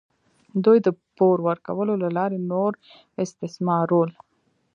دوی 0.65 0.77
د 0.85 0.87
پور 1.15 1.37
ورکولو 1.49 1.93
له 2.03 2.09
لارې 2.17 2.39
نور 2.51 2.71
استثمارول. 3.23 4.09